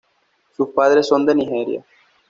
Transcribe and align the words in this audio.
Sus 0.57 0.69
padres 0.69 1.05
son 1.05 1.27
de 1.27 1.35
Nigeria. 1.35 1.85